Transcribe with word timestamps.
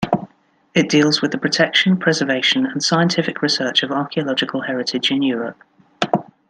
It 0.73 0.89
deals 0.89 1.21
with 1.21 1.29
the 1.29 1.37
protection, 1.37 1.95
preservation 1.95 2.65
and 2.65 2.81
scientific 2.83 3.43
research 3.43 3.83
of 3.83 3.91
archaeological 3.91 4.61
heritage 4.61 5.11
in 5.11 5.21
Europe. 5.21 5.61